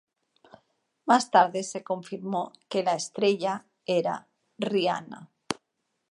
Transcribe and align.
Más 1.05 1.29
tarde 1.29 1.61
se 1.61 1.83
confirmó 1.83 2.53
que 2.69 2.81
la 2.81 2.95
"estrella" 2.95 3.67
era 3.85 4.27
Rihanna. 4.57 5.29